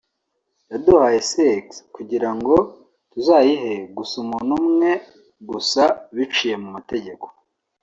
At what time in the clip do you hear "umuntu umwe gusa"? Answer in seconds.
4.23-5.83